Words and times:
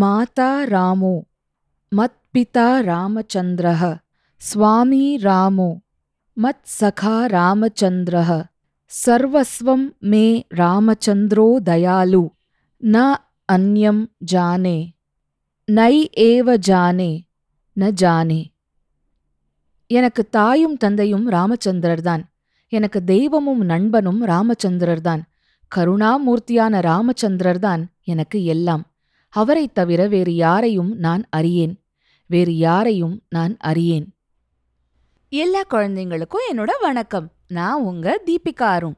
மாதா 0.00 0.64
ராமோ 0.64 1.14
மத்பிதா 1.96 2.68
ராமச்சந்திர 2.88 3.96
சுவாமி 4.36 5.16
ராமோ 5.22 5.70
மத் 6.36 6.66
சகா 6.80 7.16
ராமச்சந்திர 7.36 8.16
சர்வஸ்வம் 8.90 9.86
மே 9.98 10.26
ராமச்சந்திரோ 10.54 11.48
தயாலு 11.70 12.22
ந 12.82 13.14
அந்யம் 13.52 14.02
ஜானே 14.32 14.78
நை 15.68 15.94
ஏவ 16.16 16.56
ஜானே 16.68 17.10
ந 17.76 17.90
ஜானே. 18.00 18.40
எனக்கு 19.86 20.28
தாயும் 20.28 20.76
தந்தையும் 20.76 21.26
ராமச்சந்திரர்தான். 21.30 22.22
எனக்கு 22.72 23.04
தெய்வமும் 23.04 23.62
நண்பனும் 23.64 24.20
ராமச்சந்திரர் 24.24 25.00
தான் 25.00 25.22
கருணாமூர்த்தியான 25.76 26.80
ராமச்சந்திரர் 26.80 27.58
தான் 27.58 27.82
எனக்கு 28.02 28.44
எல்லாம். 28.44 28.84
அவரைத் 29.38 29.74
தவிர 29.74 30.08
வேறு 30.08 30.34
யாரையும் 30.34 30.96
நான் 30.96 31.24
அறியேன். 31.30 31.82
வேறு 32.26 32.56
யாரையும் 32.56 33.22
நான் 33.28 33.56
அறியேன். 33.56 34.14
எல்லா 35.28 35.62
குழந்தைங்களுக்கும் 35.70 36.52
என்னோட 36.52 36.68
வணக்கம். 36.80 37.32
நான் 37.48 37.80
உங்க 37.80 38.22
தீபிகா 38.26 38.62
அருண். 38.62 38.94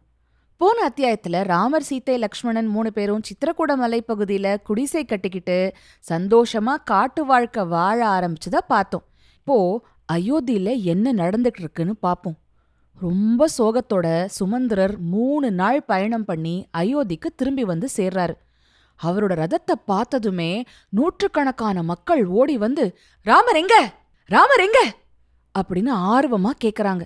போன 0.56 0.88
அத்தியாயத்துல 0.88 1.42
ராமர் 1.42 1.86
சீத்தை 1.90 2.18
லக்ஷ்மணன் 2.18 2.66
மூணு 2.66 2.92
பேரும் 2.92 3.20
சித்திரக்கூட 3.20 3.76
மலைப்பகுதியில் 3.76 4.62
குடிசை 4.62 5.04
கட்டிக்கிட்டு 5.04 5.72
சந்தோஷமா 6.12 6.74
காட்டு 6.84 7.26
வாழ்க்கை 7.26 7.64
வாழ 7.64 8.06
ஆரம்பிச்சதை 8.06 8.58
பார்த்தோம். 8.68 9.04
இப்போ 9.38 9.84
அயோத்தியில் 10.12 10.82
என்ன 10.82 11.12
நடந்துட்டு 11.12 11.58
இருக்குன்னு 11.58 11.96
பாப்போம். 12.02 12.36
ரொம்ப 13.00 13.46
சோகத்தோட 13.58 14.24
சுமந்திரர் 14.24 14.98
மூணு 14.98 15.50
நாள் 15.50 15.82
பயணம் 15.82 16.24
பண்ணி 16.24 16.68
அயோத்திக்கு 16.78 17.26
திரும்பி 17.36 17.64
வந்து 17.64 17.88
சேர்றாரு. 17.96 18.34
அவரோட 19.02 19.32
ரதத்தை 19.42 19.74
பார்த்ததுமே 19.84 20.64
நூற்றுக்கணக்கான 20.88 21.82
மக்கள் 21.82 22.26
ஓடி 22.26 22.58
வந்து 22.58 22.84
ராமர் 23.26 23.56
எங்க? 23.56 23.76
ராமர் 24.24 24.60
எங்க? 24.60 24.80
அப்படின்னு 25.58 25.92
ஆர்வமா 26.12 26.50
கேக்குறாங்க. 26.64 27.02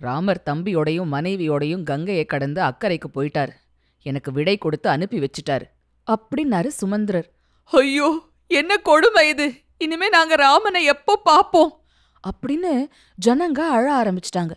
ராமர் 0.00 0.42
தம்பியோடையும் 0.50 1.12
மனைவியோடையும் 1.12 1.82
கங்கையை 1.82 2.24
கடந்து 2.24 2.60
அக்கறைக்கு 2.62 3.08
போயிட்டார். 3.14 3.52
எனக்கு 4.06 4.32
விடை 4.32 4.58
கொடுத்து 4.58 4.88
அனுப்பி 4.88 5.18
வச்சிட்டாரு 5.18 5.66
அப்படின்னாரு 6.06 6.66
சுமந்திரர். 6.66 7.28
ஐயோ 7.64 8.08
என்ன 8.46 8.76
கொடுமை 8.76 9.28
இது? 9.28 9.46
இனிமே 9.78 10.08
நாங்க 10.08 10.34
ராமனை 10.34 10.84
எப்போ 10.84 11.20
பாப்போம் 11.24 11.72
அப்படின்னு 12.24 12.72
ஜனங்க 13.26 13.58
அழ 13.58 13.84
ஆரம்பிச்சிட்டாங்க. 14.02 14.50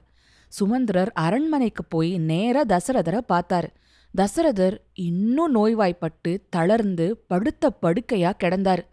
சுமந்திரர் 0.47 1.11
அரண்மனைக்கு 1.11 1.83
போய் 1.85 2.17
நேரா 2.17 2.63
தசரதரை 2.63 3.21
பார்த்தாரு. 3.29 3.69
தசரதர் 4.19 4.75
இன்னும் 4.93 5.51
நோய்வாய்ப்பட்டு 5.51 6.31
தளர்ந்து 6.49 7.05
படுத்த 7.27 7.71
படுக்கையா 7.81 8.31
கிடந்தார். 8.43 8.83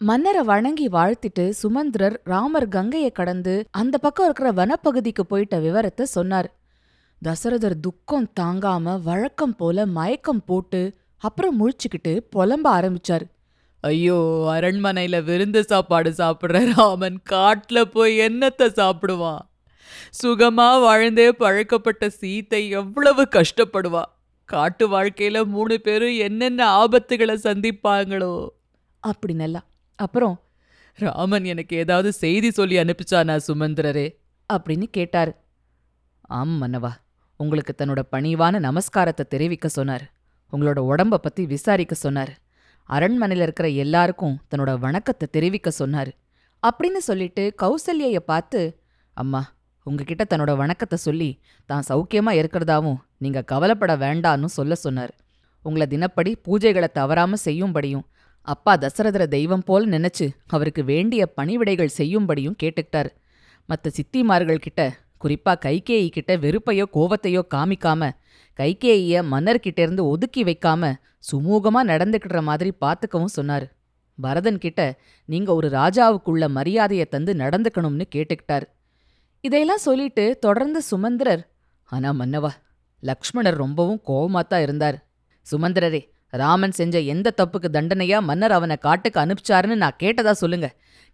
மன்னரை 0.00 0.42
வணங்கி 0.42 0.88
வாழ்த்திட்டு 0.88 1.44
சுமந்திரர் 1.48 2.20
ராமர் 2.24 2.68
கங்கையை 2.68 3.10
கடந்து 3.10 3.54
அந்த 3.70 3.98
பக்கம் 3.98 4.26
இருக்கிற 4.26 4.50
வனப்பகுதிக்கு 4.52 5.24
போயிட்ட 5.30 5.60
விவரத்தை 5.60 6.06
சொன்னார். 6.06 6.48
தசரதர் 7.22 7.76
துக்கம் 7.80 8.28
தாங்காம 8.40 9.02
வழக்கம் 9.02 9.56
போல 9.56 9.86
மயக்கம் 9.86 10.44
போட்டு 10.44 10.82
அப்புறம் 11.16 11.58
முழிச்சுக்கிட்டு 11.60 12.14
புலம்ப 12.36 12.66
ஆரம்பிச்சார். 12.78 13.26
ஐயோ 13.80 14.20
அரண்மனையில 14.52 15.24
விருந்து 15.24 15.60
சாப்பாடு 15.62 16.10
சாப்பிட்ற 16.10 16.64
ராமன் 16.76 17.20
காட்டுல 17.30 17.84
போய் 17.96 18.16
என்னத்தை 18.18 18.70
சாப்பிடுவான்? 18.80 19.42
சுகமா 20.22 20.70
வாழ்ந்தே 20.80 21.28
பழக்கப்பட்ட 21.32 22.10
சீத்தை 22.20 22.68
எவ்வளவு 22.68 23.22
கஷ்டப்படுவா? 23.32 24.02
காட்டு 24.50 24.88
வாழ்க்கையில 24.88 25.44
மூணு 25.44 25.80
பேரும் 25.80 26.16
என்னென்ன 26.18 26.84
ஆபத்துகளை 26.84 27.34
சந்திப்பாங்களோ? 27.34 28.48
அப்படின்னெல்லாம் 29.06 29.64
அப்புறம்? 29.96 30.40
ராமன் 30.94 31.44
எனக்கு 31.44 31.76
ஏதாவது 31.76 32.12
செய்தி 32.12 32.50
சொல்லி 32.50 32.76
அனுப்பிச்சானா 32.76 33.40
சுமந்திரரே? 33.48 34.16
அப்படின்னு 34.52 34.82
கேட்டாரு. 34.82 35.34
ஆம் 36.20 36.62
மன்னவா. 36.62 36.90
உங்களுக்கு 37.36 37.74
தன்னோட 37.78 38.02
பணிவான 38.12 38.58
நமஸ்காரத்தை 38.60 39.26
தெரிவிக்க 39.28 39.68
சொன்னார். 39.68 40.12
உங்களோட 40.52 40.78
உடம்ப 40.78 41.14
பத்தி 41.14 41.46
விசாரிக்க 41.46 41.94
சொன்னார். 41.94 42.38
அரண்மனையில் 42.84 43.44
இருக்கிற 43.44 43.68
எல்லாருக்கும் 43.68 44.40
தன்னோட 44.54 44.78
வணக்கத்தை 44.78 45.28
தெரிவிக்க 45.30 45.72
சொன்னாரு. 45.78 46.12
அப்படின்னு 46.66 46.96
சொல்லிட்டு 46.96 47.54
கௌசல்யைய 47.62 48.16
பார்த்து 48.16 48.80
அம்மா 49.14 49.52
உங்ககிட்ட 49.86 50.22
தன்னோட 50.30 50.52
வணக்கத்தை 50.60 50.96
சொல்லி 51.04 51.28
தான் 51.70 51.86
சௌக்கியமாக 51.88 52.38
இருக்கிறதாவும் 52.40 52.98
நீங்கள் 53.24 53.46
கவலைப்பட 53.52 53.92
வேண்டான்னு 54.04 54.48
சொல்ல 54.56 54.74
சொன்னார். 54.84 55.12
உங்களை 55.64 55.86
தினப்படி 55.92 56.30
பூஜைகளை 56.46 56.88
தவறாமல் 56.98 57.44
செய்யும்படியும் 57.46 58.04
அப்பா 58.48 58.72
தசரதர 58.82 59.24
தெய்வம் 59.36 59.64
போல் 59.68 59.86
நினைச்சு 59.94 60.26
அவருக்கு 60.54 60.82
வேண்டிய 60.90 61.22
பணிவிடைகள் 61.38 61.96
செய்யும்படியும் 61.98 62.56
கேட்டுக்கிட்டார். 62.62 63.10
மற்ற 63.68 63.90
சித்திமார்கள் 63.96 64.64
கிட்ட 64.66 64.80
குறிப்பா 65.22 65.52
கைகேயி 65.64 66.08
கிட்ட 66.16 66.32
வெறுப்பையோ 66.44 66.84
கோவத்தையோ 66.96 67.42
காமிக்காம 67.54 68.08
கைகேயிய 68.58 69.22
மன்னர்கிட்டேருந்து 69.32 70.04
ஒதுக்கி 70.12 70.42
வைக்காம 70.48 70.92
சுமூகமா 71.30 71.80
நடந்துக்கிடுற 71.90 72.40
மாதிரி 72.48 72.70
பார்த்துக்கவும் 72.84 73.34
சொன்னார். 73.36 73.66
பரதன் 74.18 74.60
கிட்ட 74.64 74.80
நீங்க 75.28 75.50
ஒரு 75.58 75.68
ராஜாவுக்குள்ள 75.78 76.44
மரியாதையை 76.58 77.06
தந்து 77.14 77.34
நடந்துக்கணும்னு 77.42 78.06
கேட்டுக்கிட்டார். 78.14 78.66
இதையெல்லாம் 79.44 79.84
சொல்லிட்டு 79.86 80.24
தொடர்ந்து 80.38 80.80
சுமந்திரர் 80.82 81.42
ஆனா 81.84 82.08
மன்னவா 82.12 82.50
லக்ஷ்மணர் 83.02 83.56
ரொம்பவும் 83.62 84.00
கோவமாத்தான் 84.08 84.64
இருந்தார். 84.66 84.98
சுமந்திரரே 85.46 86.00
ராமன் 86.32 86.74
செஞ்ச 86.78 86.96
எந்த 87.12 87.28
தப்புக்கு 87.40 87.68
தண்டனையா 87.76 88.18
மன்னர் 88.20 88.54
அவனை 88.56 88.76
காட்டுக்கு 88.86 89.18
அனுப்பிச்சாருன்னு 89.20 89.76
நான் 89.84 89.96
கேட்டதா 90.02 90.30
சொல்லுங்க. 90.30 90.68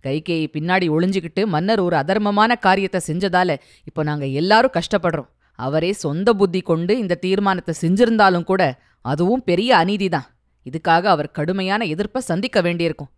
கைகேயி 0.04 0.46
பின்னாடி 0.56 0.86
ஒளிஞ்சுக்கிட்டு 0.96 1.42
மன்னர் 1.46 1.80
ஒரு 1.80 1.96
அதர்மமான 1.96 2.58
காரியத்தை 2.66 3.00
செஞ்சதால 3.06 3.56
இப்போ 3.84 4.02
நாங்க 4.02 4.26
எல்லாரும் 4.40 4.76
கஷ்டப்படுறோம். 4.78 5.30
அவரே 5.58 5.92
சொந்த 6.04 6.28
புத்தி 6.32 6.60
கொண்டு 6.60 6.92
இந்த 6.98 7.18
தீர்மானத்தை 7.26 7.74
செஞ்சிருந்தாலும் 7.82 8.48
கூட 8.50 8.62
அதுவும் 9.04 9.44
பெரிய 9.44 9.70
அநீதிதான். 9.84 10.28
இதுக்காக 10.66 11.04
அவர் 11.14 11.30
கடுமையான 11.30 11.84
எதிர்ப்பை 11.84 12.20
சந்திக்க 12.30 12.60
வேண்டியிருக்கும். 12.60 13.10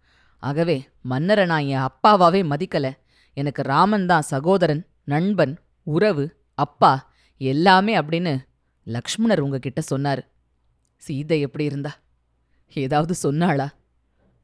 ஆகவே 0.42 0.78
மன்னரை 1.12 1.46
நான் 1.46 1.68
என் 1.74 1.86
அப்பாவாவே 1.88 2.42
மதிக்கல. 2.52 2.86
எனக்கு 3.36 3.62
ராமன் 3.62 4.06
தான் 4.06 4.28
சகோதரன். 4.32 4.82
நண்பன் 5.08 5.58
உறவு 5.82 6.36
அப்பா 6.54 7.12
எல்லாமே 7.36 7.96
அப்படின்னு 7.96 8.38
லக்ஷ்மணர் 8.86 9.40
உங்ககிட்ட 9.40 9.82
சொன்னாரு. 9.94 10.22
சீதை 10.96 11.40
எப்படி 11.40 11.64
இருந்தா? 11.64 11.98
ஏதாவது 12.74 13.14
சொன்னாளா? 13.22 13.68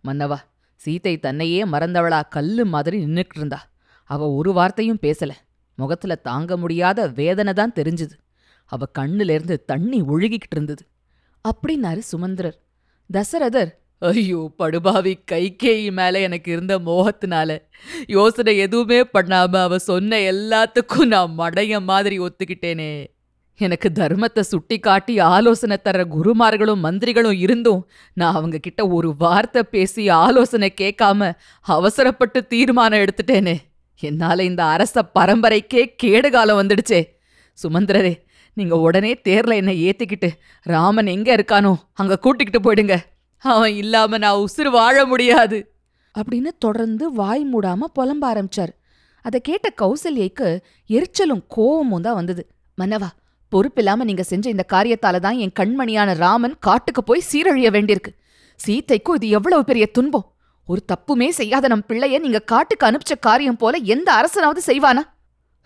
மன்னவா 0.04 0.36
சீதை 0.75 1.19
தன்னையே 1.19 1.64
மறந்தவளா 1.64 2.22
கல்லு 2.28 2.66
மாதிரி 2.66 3.04
நின்னுட்டு 3.04 3.34
இருந்தா. 3.34 3.70
அவ 4.04 4.30
ஒரு 4.30 4.52
வார்த்தையும் 4.52 4.98
பேசல. 5.02 5.30
முகத்துல 5.75 6.14
தாங்க 6.14 6.56
முடியாத 6.56 7.08
வேதனை 7.08 7.52
தான் 7.52 7.72
தெரிஞ்சுது. 7.72 8.16
அவ 8.64 8.86
கண்ணுலேருந்து 8.98 9.64
தண்ணி 9.64 10.02
ஒழுகிக்கிட்டு 10.02 10.52
இருந்தது. 10.52 10.86
அப்படின்னாரு 11.48 11.98
சுமந்திரர். 11.98 12.62
தசரதர் 13.12 13.70
ஐயோ 14.03 14.41
படுபாவி 14.56 15.12
கைகேயி 15.32 15.93
மேலே 15.93 16.19
எனக்கு 16.22 16.49
இருந்த 16.53 16.75
மோகத்தினால. 16.78 17.50
யோசனை 18.06 18.53
எதுவுமே 18.59 19.00
பண்ணாம 19.15 19.60
அவ 19.66 19.78
சொன்ன 19.78 20.19
எல்லாத்துக்கும் 20.32 21.10
நான் 21.15 21.37
மடைய 21.38 21.81
மாதிரி 21.81 22.16
ஒத்துக்கிட்டேனே. 22.19 22.91
எனக்கு 23.59 23.88
தர்மத்தை 23.99 24.43
சுட்டி 24.50 24.77
காட்டி 24.78 25.15
ஆலோசனை 25.34 25.77
தர 25.82 26.05
குருமார்களும் 26.15 26.84
மந்திரிகளும் 26.87 27.38
இருந்தும் 27.44 27.82
நான் 28.12 28.37
அவங்க 28.38 28.59
கிட்ட 28.59 28.82
ஒரு 28.88 29.10
வார்த்தை 29.19 29.62
பேசி 29.71 30.05
ஆலோசனை 30.09 30.71
கேட்காம 30.82 31.31
அவசரப்பட்டு 31.66 32.41
தீர்மானம் 32.47 33.03
எடுத்துட்டேனே. 33.05 33.56
என்னால் 34.03 34.49
இந்த 34.50 34.62
அரச 34.75 35.05
பரம்பரைக்கே 35.19 35.84
கேடுகாலம் 36.03 36.61
வந்துடுச்சே. 36.61 37.03
சுமந்திரரே 37.59 38.15
நீங்கள் 38.56 38.84
உடனே 38.87 39.12
தேரில் 39.26 39.59
என்னை 39.61 39.75
ஏற்றிக்கிட்டு 39.88 40.28
ராமன் 40.66 41.15
எங்கே 41.16 41.32
இருக்கானோ 41.34 41.75
அங்கே 41.94 42.16
கூட்டிக்கிட்டு 42.25 42.61
போயிடுங்க. 42.66 42.97
அவன் 43.53 43.75
இல்லாம 43.75 44.19
நான் 44.19 44.41
உசுறு 44.44 44.71
வாழ 44.71 44.97
முடியாது. 45.05 45.58
அப்படின்னு 46.14 46.50
தொடர்ந்து 46.58 47.05
வாய் 47.12 47.44
மூடாம 47.52 47.88
புலம்ப 47.99 48.25
ஆரம்பிச்சார். 48.31 48.73
அதை 49.25 49.38
கேட்ட 49.41 49.69
கௌசல்யைக்கு 49.82 50.49
எரிச்சலும் 50.91 51.43
கோவமும் 51.56 52.05
தான் 52.06 52.14
வந்தது. 52.14 52.43
மன்னவா 52.79 53.08
பொறுப்பில்லாம 53.52 54.05
நீங்க 54.08 54.23
செஞ்ச 54.23 54.46
இந்த 54.50 54.64
காரியத்தால 54.73 55.19
தான் 55.26 55.37
என் 55.37 55.56
கண்மணியான 55.61 56.14
ராமன் 56.14 56.56
காட்டுக்கு 56.58 57.05
போய் 57.05 57.29
சீரழிய 57.32 57.69
வேண்டியிருக்கு. 57.70 58.12
சீத்தைக்கும் 58.61 59.19
இது 59.19 59.29
எவ்வளவு 59.29 59.64
பெரிய 59.64 59.87
துன்பம். 59.87 60.26
ஒரு 60.69 60.81
தப்புமே 60.93 61.29
செய்யாத 61.29 61.69
நம் 61.69 61.87
பிள்ளைய 61.88 62.19
நீங்க 62.19 62.41
காட்டுக்கு 62.52 62.87
அனுப்பிச்ச 62.87 63.14
காரியம் 63.20 63.56
போல 63.56 63.76
எந்த 63.94 64.08
அரசனாவது 64.12 64.61
செய்வானா? 64.67 65.02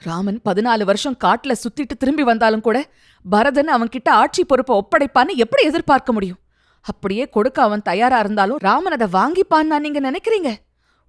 ராமன் 0.03 0.41
பதினாலு 0.45 0.85
வருஷம் 0.85 1.17
காட்டுல 1.25 1.53
சுத்திட்டு 1.63 1.95
திரும்பி 1.99 2.23
வந்தாலும் 2.23 2.61
கூட 2.61 2.79
பரதன் 3.25 3.71
அவன்கிட்ட 3.77 4.09
ஆட்சி 4.23 4.45
பொறுப்பை 4.45 4.75
ஒப்படைப்பான்னு 4.81 5.35
எப்படி 5.45 5.63
எதிர்பார்க்க 5.67 6.13
முடியும்? 6.13 6.41
அப்படியே 6.85 7.29
கொடுக்க 7.29 7.63
அவன் 7.63 7.83
தயாரா 7.83 8.19
இருந்தாலும் 8.19 8.59
ராமன் 8.59 8.97
அதை 8.97 9.09
வாங்கிப்பான்னு 9.21 9.79
நீங்க 9.79 10.01
நினைக்கிறீங்க? 10.11 10.51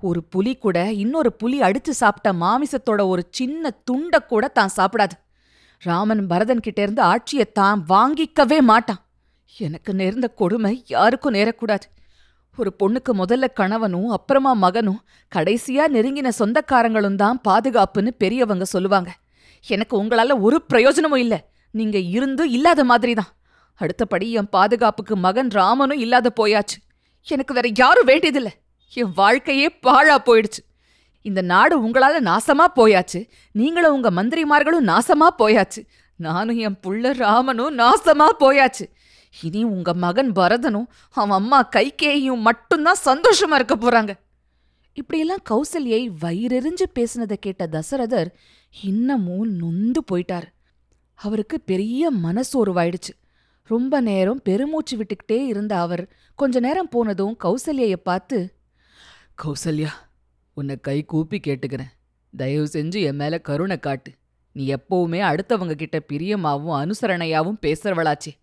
ஒரு 0.01 0.23
புலி 0.23 0.55
கூட 0.55 0.77
இன்னொரு 1.03 1.33
புலி 1.33 1.61
அடிச்சு 1.61 1.89
சாப்பிட்ட 1.89 2.29
மாமிசத்தோட 2.33 3.01
ஒரு 3.07 3.23
சின்ன 3.29 3.71
துண்ட 3.91 4.19
கூட 4.25 4.47
தான் 4.47 4.75
சாப்பிடாது. 4.77 5.15
ராமன் 5.81 6.27
பரதன் 6.27 6.59
கிட்ட 6.59 6.81
இருந்து 6.81 7.01
ஆட்சியை 7.01 7.45
தான் 7.51 7.85
வாங்கிக்கவே 7.89 8.59
மாட்டான். 8.61 9.01
எனக்கு 9.57 9.93
நேர்ந்த 9.93 10.27
கொடுமை 10.41 10.83
யாருக்கும் 10.87 11.33
நேரக்கூடாது. 11.33 11.85
ஒரு 12.57 12.71
பொண்ணுக்கு 12.79 13.11
முதல்ல 13.13 13.45
கணவனும் 13.53 14.09
அப்புறமா 14.09 14.53
மகனும் 14.53 15.01
கடைசியா 15.35 15.83
நெருங்கின 15.95 16.31
சொந்தக்காரங்களும் 16.39 17.15
தான் 17.15 17.41
பாதுகாப்புன்னு 17.47 18.11
பெரியவங்க 18.17 18.63
சொல்லுவாங்க. 18.63 19.11
எனக்கு 19.65 20.03
உங்களால 20.03 20.41
ஒரு 20.41 20.61
பிரயோஜனமும் 20.61 21.23
இல்ல. 21.25 21.35
நீங்க 21.73 21.97
இருந்து 21.97 22.51
இல்லாத 22.51 22.83
மாதிரி 22.83 23.13
தான் 23.13 23.31
அடுத்தபடி 23.79 24.31
என் 24.31 24.49
பாதுகாப்புக்கு 24.49 25.15
மகன் 25.15 25.49
ராமனும் 25.49 25.99
இல்லாத 25.99 26.31
போயாச்சு. 26.35 26.77
எனக்கு 27.27 27.53
வேற 27.53 27.69
யாரும் 27.75 28.05
வேண்டியதில்லை. 28.05 28.51
என் 28.93 29.11
வாழ்க்கையே 29.15 29.67
பாழா 29.67 30.17
போயிடுச்சு. 30.25 30.61
இந்த 31.21 31.41
நாடு 31.41 31.87
உங்களால 31.87 32.19
நாசமா 32.19 32.65
போயாச்சு. 32.75 33.29
நீங்களும் 33.51 33.93
உங்க 33.93 34.11
மந்திரிமார்களும் 34.11 34.87
நாசமா 34.87 35.27
போயாச்சு. 35.37 35.87
நானும் 36.15 36.57
என் 36.57 36.79
புள்ள 36.87 37.13
ராமனும் 37.13 37.77
நாசமா 37.77 38.27
போயாச்சு. 38.39 38.85
இனி 39.41 39.63
உங்க 39.63 39.93
மகன் 39.93 40.31
பரதனும் 40.31 40.87
அவன் 41.11 41.37
அம்மா 41.37 41.69
கைகேயும் 41.75 42.39
மட்டும்தான் 42.39 43.03
சந்தோஷமா 43.05 43.53
இருக்க 43.53 43.75
போறாங்க. 43.75 44.13
இப்படியெல்லாம் 44.93 45.41
கௌசல்யை 45.49 46.11
வயிறெறிஞ்சு 46.21 46.85
பேசினதை 46.99 47.33
கேட்ட 47.33 47.69
தசரதர் 47.71 48.27
இன்னமும் 48.83 49.55
நொந்து 49.55 50.03
போயிட்டார். 50.11 50.47
அவருக்கு 51.13 51.59
பெரிய 51.59 52.11
மனசோர்வாயிடுச்சு. 52.23 53.13
ரொம்ப 53.69 54.01
நேரம் 54.01 54.41
பெருமூச்சு 54.41 54.95
விட்டுக்கிட்டே 54.97 55.39
இருந்த 55.45 55.73
அவர் 55.79 56.03
கொஞ்ச 56.39 56.59
நேரம் 56.59 56.89
போனதும் 56.89 57.35
கௌசல்யைய 57.43 57.95
பார்த்து 58.03 58.37
கௌசல்யா 59.43 59.91
உன்னை 60.57 60.75
கை 60.81 60.95
கூப்பி 61.05 61.37
கேட்டுக்கிறேன். 61.47 61.91
தயவு 62.33 62.67
செஞ்சு 62.73 62.99
என் 63.01 63.15
மேல 63.15 63.35
கருணை 63.39 63.77
காட்டு. 63.79 64.11
நீ 64.55 64.63
எப்பவுமே 64.73 65.19
அடுத்தவங்க 65.31 65.75
கிட்ட 65.75 65.97
பிரியமாவும் 66.07 66.77
அனுசரணையாவும் 66.81 67.59
பேசுறவளாச்சே. 67.61 68.33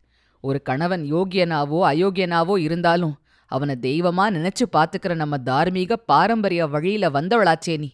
ஒரு 0.45 0.59
கணவன் 0.63 1.05
யோகியனாவோ 1.15 1.81
அயோக்கியனாவோ 1.93 2.55
இருந்தாலும் 2.59 3.15
அவனை 3.51 3.75
தெய்வமா 3.81 4.25
நினைச்சு 4.37 4.65
பாத்துக்கிற 4.73 5.15
நம்ம 5.15 5.39
தார்மீக 5.39 5.97
பாரம்பரிய 6.11 6.63
வழியில 6.67 7.11
வந்தவளாச்சே 7.11 7.77
நீ. 7.79 7.91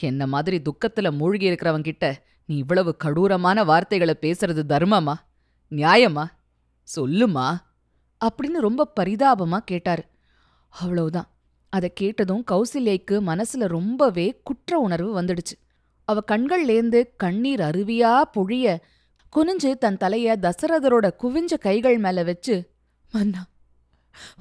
என்ன 0.00 0.22
மாதிரி 0.26 0.56
துக்கத்துல 0.68 1.10
மூழ்கி 1.10 1.46
இருக்கிறவங்கிட்ட 1.50 2.06
நீ 2.48 2.56
இவ்வளவு 2.56 2.96
கடூரமான 3.04 3.64
வார்த்தைகளை 3.64 4.14
பேசுறது 4.20 4.62
தர்மமா? 4.68 5.14
நியாயமா? 5.72 6.24
சொல்லுமா? 6.96 7.56
அப்படின்னு 8.24 8.58
ரொம்ப 8.58 8.92
பரிதாபமா 9.00 9.58
கேட்டாரு. 9.58 10.04
அவ்வளவுதான். 10.68 11.30
அதை 11.70 11.92
கேட்டதும் 11.92 12.44
கௌசல்யைக்கு 12.50 13.20
மனசுல 13.26 13.66
ரொம்பவே 13.66 14.40
குற்ற 14.44 14.78
உணர்வு 14.78 15.22
வந்துடுச்சு. 15.22 15.56
அவ 16.04 16.22
கண்கள்லேந்து 16.26 17.04
கண்ணீர் 17.16 17.60
அருவியா 17.60 18.22
பொழிய 18.36 18.76
குனிஞ்சு 19.36 19.74
தன் 19.74 19.96
தலைய 19.96 20.36
தசரதரோட 20.36 21.10
குவிஞ்ச 21.18 21.58
கைகள் 21.58 21.98
மேல 21.98 22.22
வச்சு 22.22 22.70
மன்னா 23.12 23.46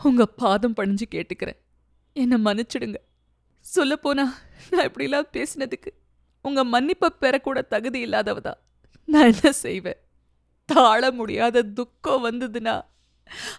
உங்க 0.04 0.26
பாதம் 0.26 0.76
பணிஞ்சு 0.76 1.06
கேட்டுக்கிறேன். 1.12 1.58
என்ன 2.14 2.38
மன்னிச்சிடுங்க. 2.38 2.96
சொல்லப்போனா 3.76 4.24
நான் 4.72 4.92
இப்படிலாம் 4.92 5.28
பேசினதுக்கு 5.34 5.88
உங்க 6.42 6.66
மன்னிப்பை 6.66 7.10
பெறக்கூட 7.22 7.68
தகுதி 7.68 8.06
இல்லாதவதா 8.06 8.54
நான் 9.06 9.34
என்ன 9.34 9.52
செய்வேன்? 9.52 10.05
தாழ 10.66 11.12
முடியாத 11.12 11.62
துக்கம் 11.62 12.26
வந்ததுன்னா 12.26 12.82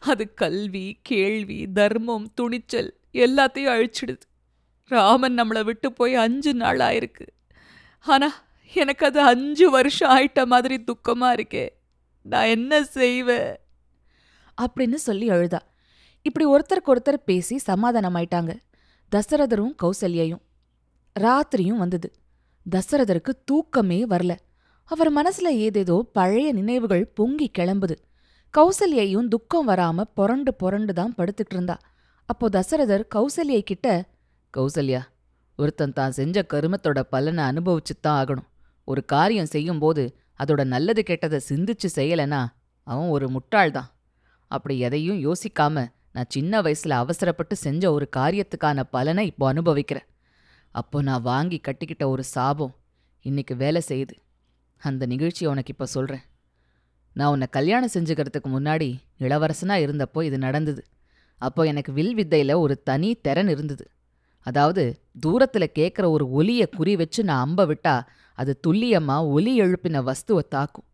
அது 0.01 0.35
கல்வி 0.35 0.99
கேள்வி 1.03 1.73
தர்மம் 1.73 2.33
துணிச்சல் 2.35 2.99
எல்லாத்தையும் 3.13 3.73
அழிச்சிடுது. 3.77 4.21
ராமன் 4.85 5.35
நம்மளை 5.35 5.65
விட்டு 5.65 5.93
போய் 5.93 6.15
அஞ்சு 6.15 6.55
நாள் 6.55 6.79
ஆயிருக்கு 6.79 7.27
ஆனால் 8.01 8.35
எனக்கு 8.75 9.07
அது 9.07 9.21
அஞ்சு 9.21 9.71
வருஷம் 9.71 10.11
ஆயிட்ட 10.11 10.47
மாதிரி 10.47 10.85
துக்கமாக 10.85 11.41
இருக்கே. 11.41 11.69
நான் 12.23 12.47
என்ன 12.47 12.85
செய்வேன்? 12.85 13.57
அப்படின்னு 14.63 14.95
சொல்லி 14.95 15.29
அழுதா. 15.29 15.59
இப்படி 16.23 16.47
ஒருத்தருக்கு 16.47 16.87
ஒருத்தர் 16.87 17.25
பேசி 17.25 17.61
சமாதானமாயிட்டாங்க. 17.67 18.57
தசரதரும் 19.17 19.75
கௌசல்யையும். 19.83 20.43
ராத்திரியும் 21.21 21.77
வந்தது. 21.77 22.13
தசரதருக்கு 22.71 23.31
தூக்கமே 23.45 24.07
வரல. 24.07 24.37
அவர் 24.91 25.11
மனசுல 25.19 25.49
ஏதேதோ 25.67 25.97
பழைய 26.17 26.49
நினைவுகள் 26.53 27.05
பொங்கி 27.19 27.49
கிளம்புது. 27.59 27.97
கௌசல்யையும் 28.55 29.29
துக்கம் 29.29 29.69
வராம 29.71 30.05
புரண்டு 30.19 30.51
புரண்டு 30.55 30.93
தான் 30.93 31.15
படுத்துட்டு 31.19 31.55
இருந்தா. 31.57 31.77
அப்போ 32.29 32.47
தசரதர் 32.49 33.05
கௌசல்யை 33.15 33.63
கிட்ட 33.71 33.87
கௌசல்யா 34.55 35.01
ஒருத்தன் 35.59 35.97
தான் 35.99 36.15
செஞ்ச 36.19 36.45
கருமத்தோட 36.53 37.01
பலனை 37.15 37.43
அனுபவிச்சுத்தான் 37.51 38.17
ஆகணும். 38.21 38.49
ஒரு 38.89 39.03
காரியம் 39.13 39.53
செய்யும்போது 39.55 40.03
அதோட 40.43 40.63
நல்லது 40.75 41.03
கெட்டதை 41.11 41.39
சிந்திச்சு 41.51 41.89
செய்யலனா 41.99 42.41
அவன் 42.87 43.13
ஒரு 43.17 43.27
முட்டாள்தான் 43.29 43.91
அப்படி 44.51 44.75
எதையும் 44.87 45.21
யோசிக்காம 45.27 45.85
நான் 46.15 46.33
சின்ன 46.35 46.61
வயசுல 46.67 46.99
அவசரப்பட்டு 47.05 47.55
செஞ்ச 47.65 47.85
ஒரு 47.97 48.07
காரியத்துக்கான 48.17 48.85
பலனை 48.95 49.25
இப்போ 49.31 49.47
அனுபவிக்கிறேன். 49.53 50.07
அப்போ 50.75 51.03
நான் 51.09 51.27
வாங்கி 51.31 51.59
கட்டிக்கிட்ட 51.67 52.05
ஒரு 52.15 52.25
சாபம் 52.35 52.75
இன்னைக்கு 53.25 53.57
வேலை 53.65 53.83
செய்யுது. 53.91 54.15
அந்த 54.83 55.07
நிகழ்ச்சியை 55.07 55.53
உனக்கு 55.53 55.73
இப்போ 55.73 55.87
சொல்கிறேன் 55.87 56.25
நான் 57.17 57.31
உன்னை 57.31 57.47
கல்யாணம் 57.51 57.93
செஞ்சுக்கிறதுக்கு 57.95 58.49
முன்னாடி 58.49 58.89
இளவரசனாக 59.21 59.85
இருந்தப்போ 59.87 60.23
இது 60.23 60.39
நடந்தது. 60.39 60.83
அப்போ 61.41 61.65
எனக்கு 61.65 61.93
வில் 61.93 62.15
வித்தையில் 62.15 62.55
ஒரு 62.55 62.83
தனி 62.83 63.11
திறன் 63.15 63.49
இருந்தது. 63.49 63.85
அதாவது 64.47 64.83
தூரத்தில் 65.21 65.75
கேட்குற 65.75 66.05
ஒரு 66.09 66.31
ஒலியை 66.31 66.67
குறி 66.77 66.97
வச்சு 66.97 67.25
நான் 67.25 67.45
அம்ப 67.47 67.67
விட்டா 67.67 67.95
அது 68.39 68.61
துல்லியமா 68.67 69.17
ஒலி 69.29 69.61
எழுப்பின 69.61 70.03
வஸ்துவை 70.03 70.45
தாக்கும். 70.49 70.87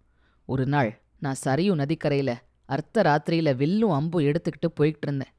ஒரு 0.49 0.67
நாள் 0.67 0.91
நான் 1.19 1.43
சரியும் 1.45 1.75
நதிக்கரையில் 1.75 2.35
அர்த்த 2.69 3.03
ராத்திரியில 3.03 3.51
வில்லும் 3.57 3.91
அம்பும் 3.91 4.25
எடுத்துக்கிட்டு 4.25 4.69
போய்கிட்டு 4.81 5.07
இருந்தேன். 5.09 5.33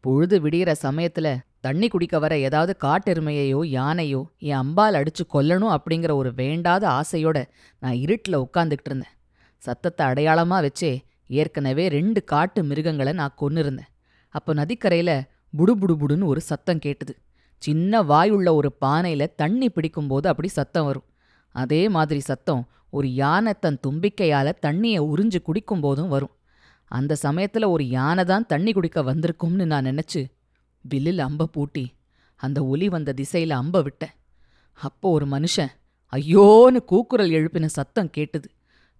பொழுது 0.00 0.36
விடிகிற 0.40 0.72
சமயத்துல 0.82 1.28
தண்ணி 1.64 1.86
குடிக்க 1.88 2.16
வர 2.24 2.32
ஏதாவது 2.38 2.72
காட்டெருமையையோ 2.84 3.60
யானையோ 3.78 4.20
என் 4.48 4.60
அம்பால் 4.62 4.98
அடிச்சு 5.00 5.24
கொல்லணும் 5.34 5.74
அப்படிங்கிற 5.76 6.12
ஒரு 6.14 6.30
வேண்டாத 6.40 6.84
ஆசையோட 7.00 7.38
நான் 7.82 7.96
இருட்டில் 8.04 8.42
உட்காந்துக்கிட்டு 8.44 8.90
இருந்தேன். 8.90 9.14
சத்தத்தை 9.62 10.02
அடையாளமாக 10.06 10.62
வச்சே 10.66 10.92
ஏற்கனவே 11.40 11.84
ரெண்டு 11.96 12.20
காட்டு 12.24 12.60
மிருகங்களை 12.68 13.12
நான் 13.12 13.38
கொன்னிருந்தேன். 13.42 13.90
அப்போ 14.34 14.50
நதிக்கரையில் 14.60 15.16
புடுபுடுபுடுன்னு 15.58 16.30
ஒரு 16.32 16.40
சத்தம் 16.50 16.82
கேட்டுது. 16.86 17.14
சின்ன 17.62 18.02
வாயுள்ள 18.10 18.48
ஒரு 18.60 18.70
பானையில 18.84 19.26
தண்ணி 19.42 19.68
பிடிக்கும்போது 19.76 20.26
அப்படி 20.32 20.48
சத்தம் 20.58 20.86
வரும். 20.88 21.06
அதே 21.54 21.82
மாதிரி 21.94 22.20
சத்தம் 22.30 22.62
ஒரு 22.96 23.08
யானை 23.22 23.52
தன் 23.64 23.78
தும்பிக்கையால 23.86 24.48
தண்ணியை 24.66 25.00
உறிஞ்சு 25.12 25.38
குடிக்கும்போதும் 25.48 26.12
வரும். 26.14 26.34
அந்த 26.90 27.12
சமயத்துல 27.22 27.68
ஒரு 27.74 27.84
யானை 27.96 28.24
தான் 28.24 28.46
தண்ணி 28.52 28.72
குடிக்க 28.72 28.98
வந்திருக்கும்னு 29.08 29.64
நான் 29.72 29.88
நினைச்சு 29.90 30.20
வில்லில் 30.88 31.18
அம்ப 31.18 31.46
பூட்டி 31.46 31.92
அந்த 32.36 32.64
ஒலி 32.64 32.88
வந்த 32.88 33.14
திசையில 33.16 33.50
அம்ப 33.50 33.82
விட்டேன் 33.82 34.14
அப்போ 34.72 35.10
ஒரு 35.10 35.26
மனுஷன் 35.26 35.72
ஐயோன்னு 36.12 36.80
கூக்குரல் 36.84 37.30
எழுப்பின 37.30 37.64
சத்தம் 37.64 38.10
கேட்டது. 38.10 38.50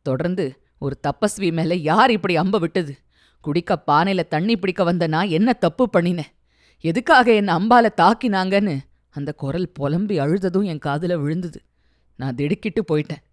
தொடர்ந்து 0.02 0.61
ஒரு 0.78 1.00
தப்பஸ்வி 1.02 1.52
மேல 1.52 1.75
யார் 1.75 2.11
இப்படி 2.11 2.37
அம்ப 2.37 2.59
விட்டது? 2.59 2.97
குடிக்க 3.40 3.83
பானையில 3.87 4.28
தண்ணி 4.28 4.57
பிடிக்க 4.57 4.85
வந்த 4.85 5.07
நான் 5.07 5.28
என்ன 5.28 5.52
தப்பு 5.52 5.88
பண்ணினேன்? 5.92 6.33
எதுக்காக 6.80 7.35
என்னை 7.35 7.54
அம்பால 7.54 7.88
தாக்கினாங்கன்னு 7.97 8.78
அந்த 9.09 9.33
குரல் 9.33 9.68
புலம்பி 9.68 10.18
அழுததும் 10.18 10.64
என் 10.64 10.85
காதுல 10.85 11.14
விழுந்தது. 11.14 11.62
நான் 12.16 12.35
திடுக்கிட்டு 12.35 12.85
போயிட்டேன். 12.92 13.25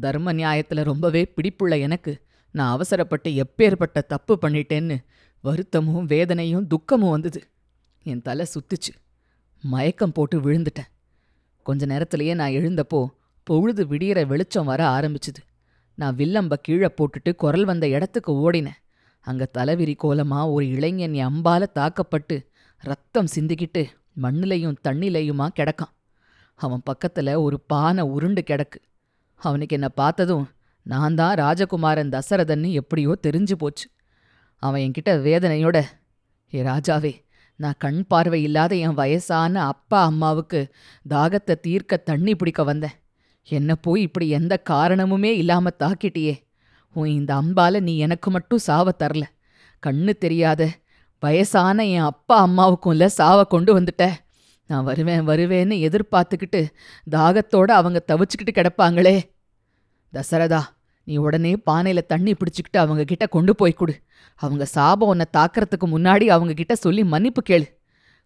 தர்ம 0.00 0.32
நியாயத்துல 0.32 0.84
ரொம்பவே 0.84 1.32
பிடிப்புள்ள 1.34 1.80
எனக்கு 1.80 2.20
நான் 2.50 2.70
அவசரப்பட்டு 2.70 3.30
எப்பேற்பட்ட 3.30 4.06
தப்பு 4.06 4.38
பண்ணிட்டேன்னு 4.42 4.96
வருத்தமும் 5.40 6.04
வேதனையும் 6.04 6.66
துக்கமும் 6.66 7.10
வந்தது. 7.10 7.40
என் 8.04 8.22
தலை 8.22 8.46
சுத்துச்சு. 8.54 8.92
மயக்கம் 9.62 10.12
போட்டு 10.12 10.40
விழுந்துட்டேன். 10.40 10.90
கொஞ்ச 11.62 11.86
நேரத்திலேயே 11.86 12.34
நான் 12.34 12.50
எழுந்தப்போ 12.50 13.06
பொழுது 13.42 13.86
விடியற 13.86 14.26
வெளிச்சம் 14.26 14.64
வர 14.64 14.84
ஆரம்பிச்சுது. 14.88 15.40
நான் 15.94 16.16
வில்லம்ப 16.16 16.52
கீழே 16.52 16.88
போட்டுட்டு 16.96 17.34
குரல் 17.34 17.64
வந்த 17.64 17.88
இடத்துக்கு 17.88 18.32
ஓடினேன். 18.32 18.80
அங்க 19.20 19.48
தலைவிரி 19.58 19.94
கோலமா 20.02 20.50
ஒரு 20.50 20.68
இளைஞன் 20.68 21.12
அம்பால 21.12 21.62
தாக்கப்பட்டு 21.62 22.50
ரத்தம் 22.76 23.28
சிந்திக்கிட்டு 23.34 23.84
மண்ணிலையும் 24.22 24.76
தண்ணிலையுமா 24.88 25.48
கிடக்கான். 25.56 25.92
அவன் 26.54 26.82
பக்கத்துல 26.90 27.36
ஒரு 27.40 27.60
பானை 27.60 28.04
உருண்டு 28.04 28.42
கிடக்கு. 28.46 28.80
அவனுக்கு 29.34 29.76
என்ன 29.76 29.88
பார்த்ததும் 29.88 30.48
நான் 30.82 31.14
தான் 31.14 31.34
ராஜகுமாரன் 31.34 32.08
தசரதன்னு 32.08 32.72
எப்படியோ 32.72 33.18
தெரிஞ்சு 33.22 33.52
போச்சு. 33.52 33.88
அவன் 34.56 34.80
என்கிட்ட 34.80 35.08
வேதனையோட 35.08 35.82
ஏ 36.54 36.62
ராஜாவே 36.62 37.12
நான் 37.62 37.78
கண் 37.78 38.00
பார்வை 38.06 38.42
இல்லாத 38.42 38.72
என் 38.76 38.94
வயசான 38.94 39.54
அப்பா 39.64 39.98
அம்மாவுக்கு 40.04 40.60
தாகத்தை 41.10 41.54
தீர்க்க 41.60 41.96
தண்ணி 41.96 42.32
பிடிக்க 42.34 42.62
வந்தேன். 42.64 42.96
என்ன 43.48 43.74
போய் 43.74 44.02
இப்படி 44.02 44.26
எந்த 44.28 44.54
காரணமுமே 44.70 45.30
இல்லாம 45.34 45.70
தாக்கிட்டியே. 45.78 46.34
உன் 46.96 47.10
இந்த 47.10 47.32
அம்பால 47.34 47.80
நீ 47.80 47.94
எனக்கு 47.98 48.28
மட்டும் 48.30 48.58
சாவ 48.58 48.94
தரல. 48.98 49.24
கண்ணு 49.82 50.12
தெரியாத 50.18 50.62
வயசான 51.22 51.86
என் 51.86 52.08
அப்பா 52.12 52.36
அம்மாவுக்கும்ல 52.46 53.06
சாவ 53.06 53.38
கொண்டு 53.44 53.72
வந்துட்ட. 53.80 54.04
நான் 54.70 54.84
வருவேன் 54.84 55.26
வருவேன்னு 55.28 55.76
எதிர்பார்த்துக்கிட்டு 55.88 56.60
தாகத்தோட 57.10 57.70
அவங்க 57.80 57.98
தவிச்சுக்கிட்டு 58.06 58.54
கிடப்பாங்களே. 58.54 59.16
தசரதா 60.12 60.62
நீ 61.04 61.16
உடனே 61.16 61.52
பானையில் 61.66 62.06
தண்ணி 62.06 62.32
பிடிச்சிக்கிட்டு 62.32 62.76
அவங்க 62.76 63.04
கிட்ட 63.04 63.26
கொண்டு 63.26 63.54
போய் 63.54 63.72
கொடு. 63.72 63.94
அவங்க 64.34 64.64
சாபம் 64.64 65.08
உன்னை 65.08 65.26
தாக்கிறதுக்கு 65.32 65.86
முன்னாடி 65.86 66.26
அவங்க 66.26 66.54
கிட்ட 66.54 66.74
சொல்லி 66.74 67.04
மன்னிப்பு 67.04 67.42
கேளு. 67.50 67.66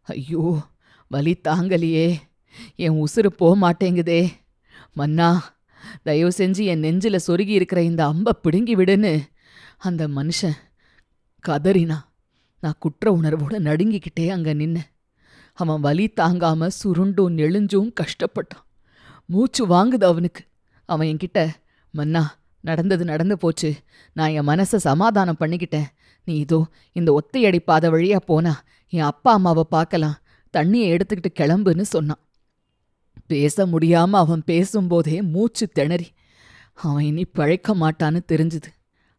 ஐயோ 0.02 0.58
வலி 1.08 1.40
தாங்கலையே. 1.48 2.16
என் 2.76 3.04
உசுறு 3.04 3.26
போக 3.26 3.52
மாட்டேங்குதே. 3.60 4.32
மன்னா 4.92 5.56
தயவு 6.02 6.32
செஞ்சு 6.36 6.64
என் 6.64 6.78
நெஞ்சில் 6.78 7.24
சொருகி 7.26 7.54
இருக்கிற 7.58 7.82
இந்த 7.82 8.06
அம்பை 8.06 8.32
பிடுங்கி 8.42 8.76
விடுன்னு. 8.76 9.20
அந்த 9.78 10.08
மனுஷன் 10.08 10.58
கதறினா. 11.48 11.98
நான் 12.60 12.78
குற்ற 12.78 13.12
உணர்வோடு 13.12 13.60
நடுங்கிக்கிட்டே 13.60 14.28
அங்கே 14.28 14.52
நின்னேன் 14.54 14.90
அவன் 15.52 15.80
வலி 15.80 16.12
தாங்காம 16.16 16.70
சுருண்டும் 16.84 17.36
நெளிஞ்சும் 17.36 17.92
கஷ்டப்பட்டான். 18.00 18.64
மூச்சு 19.26 19.62
வாங்குது 19.66 20.04
அவனுக்கு. 20.04 20.42
அவன் 20.84 21.08
என்கிட்ட 21.08 21.48
மன்னா 21.90 22.22
நடந்தது 22.68 23.04
நடந்து 23.12 23.36
போச்சு. 23.38 23.70
நான் 24.16 24.34
என் 24.38 24.48
மனசை 24.50 24.78
சமாதானம் 24.88 25.40
பண்ணிக்கிட்டேன். 25.40 25.88
நீ 26.26 26.34
இதோ 26.44 26.60
இந்த 26.98 27.10
ஒத்தையடி 27.18 27.60
பாதை 27.70 27.88
வழியா 27.94 28.18
போனா 28.30 28.54
என் 28.92 29.08
அப்பா 29.12 29.32
அம்மாவை 29.32 29.64
பார்க்கலாம். 29.76 30.16
தண்ணியை 30.54 30.86
எடுத்துக்கிட்டு 30.94 31.30
கிளம்புன்னு 31.40 31.84
சொன்னான். 31.94 32.22
பேச 33.32 33.66
முடியாமல் 33.66 34.22
அவன் 34.24 34.42
பேசும்போதே 34.50 35.16
மூச்சு 35.34 35.64
திணறி 35.78 36.08
அவன் 36.86 37.04
இனி 37.10 37.24
பழைக்க 37.38 37.68
மாட்டான்னு 37.82 38.20
தெரிஞ்சுது. 38.32 38.70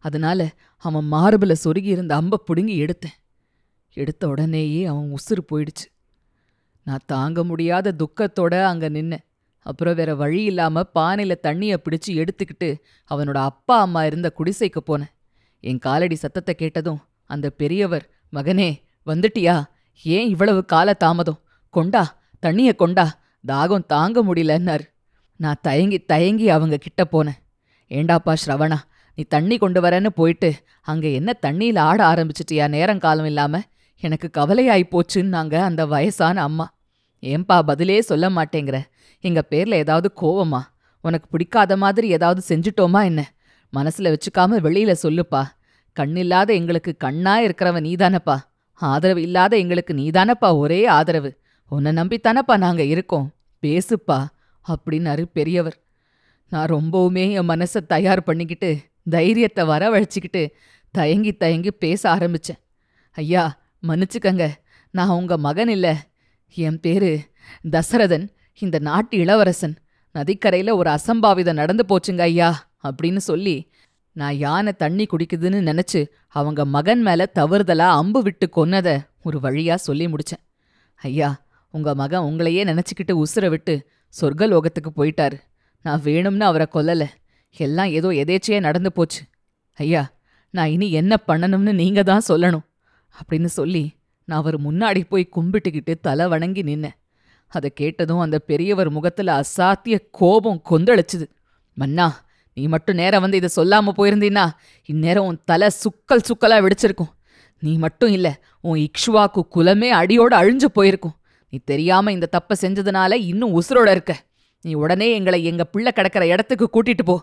அதனால 0.03 0.39
அவன் 0.85 1.07
மார்பில் 1.13 1.61
சொருகி 1.63 1.89
இருந்த 1.95 2.13
அம்பை 2.15 2.37
பிடுங்கி 2.47 2.75
எடுத்தேன். 2.85 3.17
எடுத்த 3.97 4.23
உடனேயே 4.27 4.81
அவன் 4.91 5.07
உசுறு 5.17 5.41
போயிடுச்சு. 5.51 5.87
நான் 6.87 7.07
தாங்க 7.13 7.39
முடியாத 7.43 7.95
துக்கத்தோட 8.01 8.53
அங்கே 8.71 8.89
நின்னேன். 8.97 9.25
அப்புறம் 9.69 9.95
வேற 9.95 10.11
வழி 10.15 10.41
இல்லாம 10.43 10.83
பானையில 10.95 11.33
தண்ணிய 11.39 11.73
பிடிச்சு 11.83 12.11
எடுத்துக்கிட்டு 12.21 12.69
அவனோட 13.11 13.37
அப்பா 13.51 13.79
அம்மா 13.79 14.05
இருந்த 14.05 14.27
குடிசைக்கு 14.39 14.81
போனேன். 14.89 15.13
என் 15.59 15.79
காலடி 15.79 16.15
சத்தத்தை 16.15 16.53
கேட்டதும் 16.55 16.99
அந்த 17.25 17.49
பெரியவர் 17.49 18.05
மகனே 18.33 18.69
வந்துட்டியா? 19.05 19.55
ஏன் 20.03 20.27
இவ்வளவு 20.27 20.61
கால 20.65 20.93
தாமதம்? 20.93 21.39
கொண்டா 21.69 22.03
தண்ணிய 22.39 22.75
கொண்டா 22.75 23.05
தாகம் 23.47 23.85
தாங்க 23.85 24.23
முடியலன்னார். 24.23 24.85
நான் 25.39 25.61
தயங்கி 25.61 25.99
தயங்கி 25.99 26.49
அவங்க 26.49 26.77
கிட்ட 26.77 27.01
போனேன். 27.11 27.39
ஏண்டாப்பா 27.89 28.33
ஸ்ரவணா 28.45 28.77
நீ 29.17 29.23
தண்ணி 29.23 29.55
கொண்டு 29.57 29.79
வரேன்னு 29.81 30.09
போயிட்டு 30.19 30.49
அங்க 30.81 31.05
என்ன 31.07 31.29
தண்ணியில் 31.41 31.79
ஆட 31.79 31.99
ஆரம்பிச்சிட்டியா? 32.05 32.65
நேரங்காலம் 32.67 33.25
இல்லாம. 33.25 33.61
எனக்கு 34.03 34.27
கவலையாய் 34.37 34.91
போச்சுன்னாங்க 34.91 35.55
அந்த 35.69 35.85
வயசான 35.85 36.41
அம்மா. 36.41 36.65
ஏன்பா 37.21 37.61
பதிலே 37.61 38.01
சொல்ல 38.01 38.29
மாட்டேங்கிற? 38.29 38.83
எங்க 39.19 39.43
பேர்ல 39.49 39.73
ஏதாவது 39.73 40.11
கோவமா? 40.21 40.61
உனக்கு 41.01 41.29
பிடிக்காத 41.29 41.77
மாதிரி 41.77 42.07
ஏதாவது 42.07 42.41
செஞ்சுட்டோமா 42.47 43.03
என்ன? 43.03 43.31
மனசுல 43.73 44.15
வச்சுக்காம 44.17 44.59
வெளியில 44.59 44.95
சொல்லுப்பா. 45.03 45.43
கண்ணில்லாத 45.99 46.53
எங்களுக்கு 46.53 46.97
கண்ணா 46.97 47.39
இருக்கிறவன் 47.39 47.83
நீதானப்பா. 47.83 48.37
ஆதரவு 48.73 49.21
இல்லாத 49.21 49.57
எங்களுக்கு 49.57 49.93
நீதானப்பா 49.93 50.57
ஒரே 50.57 50.85
ஆதரவு. 50.85 51.37
உன்னை 51.69 51.91
நம்பித்தானப்பா 51.91 52.57
நாங்க 52.57 52.83
இருக்கோம். 52.83 53.31
பேசுப்பா 53.61 54.25
அப்படின்னாரு 54.67 55.25
பெரியவர். 55.33 55.77
நான் 56.49 56.69
ரொம்பவுமே 56.69 57.31
என் 57.31 57.49
மனசை 57.49 57.85
தயார் 57.87 58.23
பண்ணிக்கிட்டு 58.23 58.77
தைரியத்தை 59.09 59.65
வரவழைச்சிக்கிட்டு 59.65 60.51
தயங்கி 60.91 61.33
தயங்கி 61.33 61.71
பேச 61.71 62.15
ஆரம்பிச்சேன். 62.15 62.59
ஐயா 63.11 63.59
மன்னிச்சுக்கங்க. 63.87 64.49
நான் 64.91 65.07
உங்க 65.07 65.37
மகன் 65.37 65.67
இல்லை. 65.67 65.95
என் 66.55 66.79
பேரு 66.79 67.19
தசரதன் 67.69 68.29
இந்த 68.55 68.79
நாட்டு 68.79 69.17
இளவரசன். 69.17 69.75
நதிக்கரையில 70.15 70.73
ஒரு 70.73 70.89
அசம்பாவிதம் 70.89 71.53
நடந்து 71.53 71.83
போச்சுங்க 71.89 72.19
ஐயா 72.19 72.69
அப்படின்னு 72.83 73.17
சொல்லி 73.17 73.71
நான் 74.11 74.35
யானை 74.35 74.73
தண்ணி 74.73 75.05
குடிக்குதுன்னு 75.05 75.59
நினைச்சு 75.69 76.07
அவங்க 76.27 76.65
மகன் 76.65 77.01
மேல 77.01 77.31
தவறுதலா 77.35 77.87
அம்பு 78.01 78.21
விட்டு 78.21 78.49
கொன்னத 78.55 79.07
ஒரு 79.21 79.39
வழியா 79.39 79.75
சொல்லி 79.75 80.05
முடிச்சேன். 80.07 80.43
ஐயா 80.95 81.45
உங்க 81.69 81.95
மகன் 81.95 82.21
உங்களையே 82.21 82.63
நினச்சிக்கிட்டு 82.71 83.23
உசுர 83.23 83.49
விட்டு 83.49 83.89
சொர்க்கலோகத்துக்கு 84.21 84.91
போயிட்டாரு. 84.95 85.37
நான் 85.81 86.01
வேணும்னு 86.01 86.39
அவரை 86.39 86.67
கொல்லலை. 86.73 87.07
எல்லாம் 87.51 87.85
ஏதோ 87.85 88.09
எதேச்சையே 88.09 88.59
நடந்து 88.59 88.91
போச்சு. 88.91 89.21
ஐயா 89.73 90.15
நான் 90.49 90.67
இனி 90.67 90.91
என்ன 90.91 91.13
பண்ணணும்னு 91.27 91.73
நீங்க 91.73 92.03
தான் 92.03 92.27
சொல்லணும் 92.27 92.65
அப்படின்னு 93.15 93.45
சொல்லி 93.45 93.96
நான் 94.27 94.39
அவர் 94.39 94.55
முன்னாடி 94.61 95.01
போய் 95.09 95.29
கும்பிட்டுக்கிட்டு 95.35 95.93
தலை 96.01 96.27
வணங்கி 96.27 96.61
நின்னேன். 96.63 96.95
அதை 97.47 97.69
கேட்டதும் 97.73 98.19
அந்த 98.19 98.39
பெரியவர் 98.39 98.89
முகத்துல 98.89 99.41
அசாத்திய 99.41 99.97
கோபம் 100.11 100.61
கொந்தளிச்சுது. 100.69 101.25
மன்னா 101.73 102.07
நீ 102.53 102.67
மட்டும் 102.67 102.95
நேரம் 102.95 103.21
வந்து 103.21 103.37
இதை 103.37 103.49
சொல்லாம 103.55 103.91
போயிருந்தீன்னா 103.97 104.49
இந்நேரம் 104.85 105.25
உன் 105.25 105.39
தலை 105.45 105.69
சுக்கல் 105.83 106.25
சுக்கலா 106.29 106.57
வெடிச்சிருக்கும். 106.65 107.11
நீ 107.59 107.77
மட்டும் 107.77 108.11
இல்லை 108.11 108.33
உன் 108.61 108.79
இக்ஷுவாக்கு 108.79 109.41
குலமே 109.55 109.89
அடியோட 109.91 110.33
அழிஞ்சு 110.41 110.65
போயிருக்கும். 110.65 111.15
நீ 111.49 111.59
தெரியாம 111.65 112.11
இந்த 112.11 112.29
தப்பை 112.31 112.55
செஞ்சதுனால 112.61 113.13
இன்னும் 113.13 113.61
உசுரோட 113.61 113.91
இருக்க. 113.91 114.13
நீ 114.61 114.73
உடனே 114.73 115.13
எங்களை 115.13 115.43
எங்க 115.43 115.63
பிள்ளை 115.63 115.91
கிடக்கிற 115.91 116.27
இடத்துக்கு 116.27 116.69
கூட்டிட்டு 116.73 117.05
போ. 117.05 117.15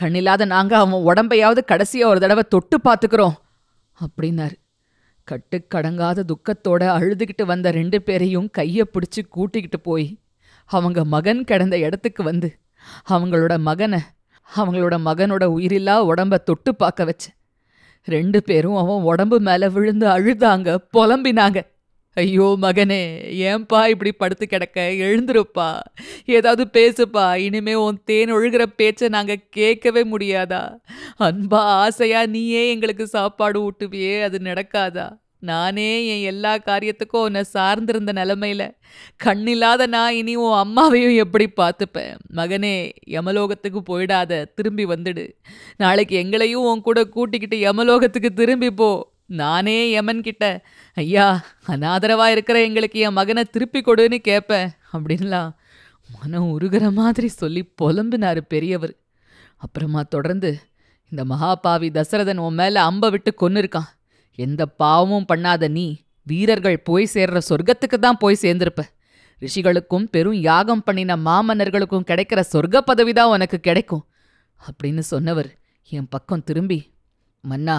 கண்ணில்லாத 0.00 0.46
நாங்க 0.46 0.78
அவன் 0.78 1.06
உடம்பையாவது 1.06 1.58
கடைசியா 1.66 2.04
ஒரு 2.04 2.20
தடவை 2.20 2.42
தொட்டு 2.48 2.80
பார்த்துக்கிறோம் 2.84 3.36
அப்படின்னாரு. 4.00 4.56
கட்டுக்கடங்காத 5.30 6.24
துக்கத்தோட 6.30 6.82
அழுதுகிட்டு 6.96 7.44
வந்த 7.46 7.70
ரெண்டு 7.70 7.98
பேரையும் 8.02 8.48
கையை 8.50 8.84
பிடிச்சி 8.92 9.22
கூட்டிக்கிட்டு 9.28 9.80
போய் 9.80 10.08
அவங்க 10.70 11.04
மகன் 11.14 11.42
கிடந்த 11.44 11.78
இடத்துக்கு 11.78 12.22
வந்து 12.22 12.48
அவங்களோட 13.08 13.58
மகனை 13.58 14.00
அவங்களோட 14.48 14.94
மகனோட 15.08 15.44
உயிரில்லா 15.56 15.94
உடம்ப 16.10 16.38
தொட்டு 16.38 16.70
பார்க்க 16.74 17.04
வச்சேன் 17.04 17.36
ரெண்டு 18.08 18.38
பேரும் 18.42 18.76
அவன் 18.76 19.02
உடம்பு 19.02 19.38
மேலே 19.40 19.66
விழுந்து 19.68 20.06
அழுதாங்க 20.08 20.76
புலம்பினாங்க. 20.92 21.58
ஐயோ 22.18 22.56
மகனே 22.62 23.02
ஏன்பா 23.42 23.80
இப்படி 23.88 24.12
படுத்து 24.12 24.46
கிடக்க? 24.46 24.80
எழுந்துருப்பா. 24.98 25.68
ஏதாவது 26.26 26.64
பேசுப்பா. 26.72 27.36
இனிமே 27.36 27.74
உன் 27.74 28.00
தேன் 28.04 28.32
ஒழுகிற 28.32 28.62
பேச்சை 28.76 29.08
நாங்கள் 29.08 29.48
கேட்கவே 29.50 30.02
முடியாதா? 30.04 30.62
அன்பா 31.20 31.62
ஆசையா 31.82 32.26
நீயே 32.26 32.70
எங்களுக்கு 32.70 33.06
சாப்பாடு 33.06 33.60
ஊட்டுவியே 33.70 34.22
அது 34.22 34.38
நடக்காதா? 34.38 35.06
நானே 35.40 36.06
என் 36.06 36.24
எல்லா 36.34 36.56
காரியத்துக்கும் 36.56 37.24
உன்னை 37.24 37.42
சார்ந்திருந்த 37.54 38.12
நிலமையில. 38.12 38.62
கண்ணில்லாத 39.24 39.86
நான் 39.86 40.12
இனி 40.12 40.36
உன் 40.36 40.58
அம்மாவையும் 40.58 41.16
எப்படி 41.16 41.46
பார்த்துப்பேன்? 41.56 42.14
மகனே 42.36 42.74
யமலோகத்துக்கு 43.10 43.82
போயிடாத. 43.88 44.44
திரும்பி 44.54 44.84
வந்துடு. 44.84 45.28
நாளைக்கு 45.76 46.16
எங்களையும் 46.16 46.64
உன் 46.64 46.80
கூட 46.80 47.04
கூட்டிக்கிட்டு 47.04 47.56
யமலோகத்துக்கு 47.56 48.34
திரும்பி 48.34 48.70
போ. 48.70 48.90
நானே 49.30 49.90
யமன் 49.90 50.22
கிட்ட 50.22 50.44
ஐயா 50.96 51.26
அனாதரவாக 51.66 52.34
இருக்கிற 52.34 52.58
எங்களுக்கு 52.60 52.98
என் 53.00 53.12
மகனை 53.12 53.42
திருப்பி 53.44 53.80
கொடுன்னு 53.80 54.18
கேட்பேன் 54.18 54.68
அப்படின்லாம் 54.92 55.50
மனம் 56.08 56.50
உருகிற 56.52 56.84
மாதிரி 56.90 57.28
சொல்லி 57.28 57.62
புலம்புனாரு 57.80 58.42
பெரியவர். 58.48 58.94
அப்புறமா 59.56 60.00
தொடர்ந்து 60.02 60.50
இந்த 61.12 61.22
மகாபாவி 61.24 61.88
தசரதன் 61.90 62.36
உன் 62.36 62.54
மேலே 62.54 62.80
அம்பை 62.80 63.08
விட்டு 63.10 63.30
கொன்னு 63.42 63.60
இருக்கான். 63.62 63.90
எந்த 64.38 64.62
பாவமும் 64.66 65.28
பண்ணாத 65.32 65.68
நீ 65.68 65.86
வீரர்கள் 66.22 66.78
போய் 66.82 67.12
சேர்ற 67.14 67.38
சொர்க்கத்துக்கு 67.48 67.98
தான் 67.98 68.18
போய் 68.18 68.42
சேர்ந்திருப்ப. 68.42 68.82
ரிஷிகளுக்கும் 69.42 70.06
பெரும் 70.10 70.38
யாகம் 70.40 70.82
பண்ணின 70.82 71.16
மாமன்னர்களுக்கும் 71.16 72.08
கிடைக்கிற 72.10 72.40
சொர்க்க 72.52 72.80
பதவி 72.80 73.12
தான் 73.12 73.32
உனக்கு 73.34 73.58
கிடைக்கும் 73.60 74.04
அப்படின்னு 74.60 74.98
சொன்னவர் 74.98 75.50
என் 75.88 76.08
பக்கம் 76.08 76.44
திரும்பி 76.44 76.78
மன்னா 77.40 77.76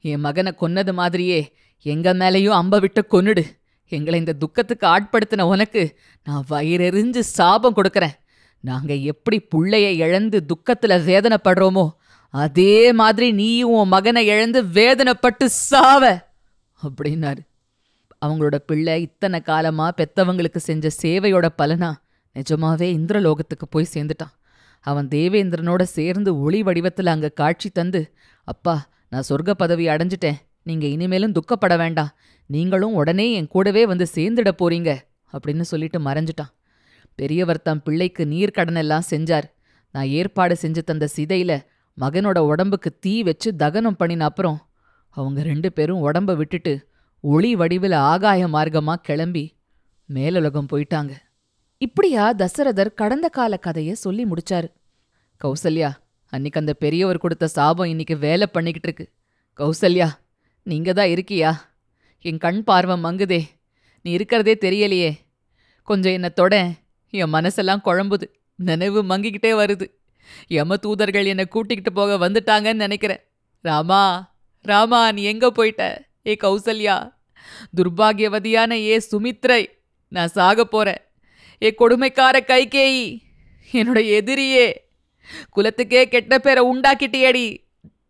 என் 0.00 0.24
மகனை 0.26 0.52
கொன்னது 0.60 0.92
மாதிரியே 0.92 1.40
எங்க 1.86 2.08
மேலேயும் 2.14 2.58
அம்ப 2.60 2.78
விட்டு 2.78 3.02
கொன்னுடு. 3.04 3.44
எங்களை 3.92 4.18
இந்த 4.18 4.32
துக்கத்துக்கு 4.32 4.86
ஆட்படுத்தின 4.86 5.46
உனக்கு 5.52 5.82
நான் 6.26 6.44
வயிறெறிஞ்சு 6.50 7.22
சாபம் 7.36 7.76
கொடுக்கறேன். 7.76 8.16
நாங்க 8.64 8.92
எப்படி 9.12 9.38
புள்ளைய 9.54 9.86
இழந்து 10.04 10.38
துக்கத்துல 10.52 10.98
வேதனைப்படுறோமோ 11.08 11.86
அதே 12.34 12.92
மாதிரி 12.92 13.28
நீயும் 13.32 13.76
உன் 13.76 13.92
மகனை 13.94 14.22
இழந்து 14.26 14.60
வேதனைப்பட்டு 14.78 15.46
சாவ 15.68 16.02
அப்படின்னாரு. 16.80 17.42
அவங்களோட 18.24 18.56
பிள்ளை 18.68 18.94
இத்தனை 19.02 19.38
காலமா 19.40 19.86
பெத்தவங்களுக்கு 19.96 20.60
செஞ்ச 20.68 20.90
சேவையோட 21.02 21.46
பலனா 21.60 21.90
நிஜமாவே 22.36 22.88
இந்திரலோகத்துக்கு 22.98 23.66
போய் 23.70 23.92
சேர்ந்துட்டான். 23.94 24.34
அவன் 24.80 25.08
தேவேந்திரனோட 25.08 25.82
சேர்ந்து 25.82 26.30
ஒளி 26.40 26.60
வடிவத்தில் 26.62 27.12
அங்கே 27.14 27.30
காட்சி 27.40 27.68
தந்து 27.70 28.02
அப்பா 28.48 28.74
நான் 29.10 29.22
சொர்க்க 29.28 29.50
பதவி 29.50 29.86
அடைஞ்சிட்டேன். 29.86 30.38
நீங்க 30.62 30.86
இனிமேலும் 30.86 31.32
துக்கப்பட 31.32 31.76
வேண்டாம். 31.76 32.10
நீங்களும் 32.46 32.94
உடனே 32.94 33.32
என் 33.32 33.46
கூடவே 33.46 33.86
வந்து 33.86 34.06
சேர்ந்துட 34.14 34.50
போறீங்க 34.58 34.90
அப்படின்னு 35.32 35.60
சொல்லிட்டு 35.60 35.98
மறைஞ்சிட்டான். 36.00 36.52
பெரியவர் 37.14 37.62
தம் 37.62 37.82
பிள்ளைக்கு 37.82 38.24
நீர்க்கடனெல்லாம் 38.24 39.06
செஞ்சார். 39.10 39.46
நான் 39.92 40.06
ஏற்பாடு 40.06 40.56
செஞ்சு 40.62 40.82
தந்த 40.82 41.08
சிதையில 41.16 41.52
மகனோட 42.00 42.38
உடம்புக்கு 42.38 42.98
தீ 42.98 43.22
வச்சு 43.22 43.56
தகனம் 43.56 43.96
பண்ணின 43.96 44.24
அப்புறம் 44.24 44.58
அவங்க 45.08 45.42
ரெண்டு 45.42 45.72
பேரும் 45.72 46.12
உடம்ப 46.12 46.36
விட்டுட்டு 46.36 46.88
ஒளி 47.20 47.56
வடிவில் 47.56 47.96
ஆகாய 48.12 48.46
மார்க்கமா 48.46 48.94
கிளம்பி 48.94 49.44
மேலுலகம் 50.14 50.70
போயிட்டாங்க. 50.72 51.10
இப்படியா 51.78 52.34
தசரதர் 52.34 52.94
கடந்த 52.94 53.28
கால 53.28 53.58
கதைய 53.66 53.92
சொல்லி 53.92 54.24
முடிச்சாரு. 54.24 54.68
கௌசல்யா 55.44 55.90
அன்னைக்கு 56.30 56.60
அந்த 56.60 56.72
பெரியவர் 56.72 57.18
கொடுத்த 57.18 57.46
சாபம் 57.46 57.86
இன்னைக்கு 57.86 58.16
வேலை 58.18 58.46
பண்ணிக்கிட்டு 58.46 58.88
இருக்கு 58.88 59.06
கௌசல்யா 59.56 60.08
நீங்க 60.62 60.92
தான் 60.92 61.06
இருக்கியா? 61.06 61.52
என் 62.20 62.38
கண் 62.38 62.64
பார்வை 62.64 62.96
மங்குதே. 62.96 63.40
நீ 64.02 64.10
இருக்கிறதே 64.10 64.56
தெரியலையே. 64.60 65.10
கொஞ்சம் 65.82 66.12
என்னை 66.12 66.30
தொட. 66.30 66.72
என் 67.10 67.32
மனசெல்லாம் 67.32 67.82
குழம்புது. 67.84 68.26
நினைவு 68.54 69.02
மங்கிக்கிட்டே 69.02 69.52
வருது. 69.52 69.86
யம 70.48 70.76
தூதர்கள் 70.76 71.26
என்னை 71.26 71.46
கூட்டிக்கிட்டு 71.48 71.92
போக 71.92 72.28
வந்துட்டாங்கன்னு 72.28 72.84
நினைக்கிறேன். 72.84 73.20
ராமா 73.60 74.02
ராமா 74.62 75.12
நீ 75.12 75.22
எங்க 75.22 75.50
போயிட்ட? 75.50 75.82
ஏ 76.26 76.36
கௌசல்யா 76.40 76.96
துர்பாகியவதியான 77.76 78.70
ஏ 78.70 79.02
சுமித்ரை 79.10 79.66
நான் 80.08 80.28
சாக 80.28 80.64
போறேன். 80.64 81.00
ஏ 81.62 81.74
கொடுமைக்கார 81.78 82.36
கைகேயி 82.46 83.18
என்னோட 83.72 84.00
எதிரியே. 84.18 84.66
குலத்துக்கே 85.56 86.04
கெட்ட 86.04 86.38
பேரை 86.38 86.64
உண்டாக்கிட்டியடி 86.64 87.58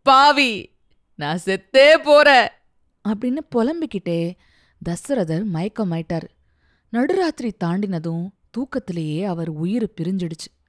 பாவி. 0.03 0.71
நான் 1.15 1.41
செத்தே 1.45 1.97
போற. 2.05 2.59
அப்படின்னு 3.09 3.39
புலம்பிக்கிட்டே 3.55 4.33
தசரதர் 4.89 5.45
மயக்கமாயிட்டார். 5.55 6.29
நடுராத்திரி 6.93 7.53
தாண்டினதும் 7.65 8.29
தூக்கத்திலேயே 8.51 9.25
அவர் 9.25 9.49
உயிர் 9.49 9.93
பிரிஞ்சிடுச்சு. 10.01 10.65